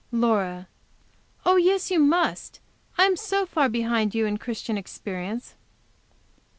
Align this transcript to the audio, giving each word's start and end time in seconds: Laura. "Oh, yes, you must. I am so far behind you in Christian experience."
Laura. 0.11 0.67
"Oh, 1.45 1.57
yes, 1.57 1.91
you 1.91 1.99
must. 1.99 2.59
I 2.97 3.03
am 3.05 3.15
so 3.15 3.45
far 3.45 3.69
behind 3.69 4.15
you 4.15 4.25
in 4.25 4.37
Christian 4.39 4.75
experience." 4.75 5.53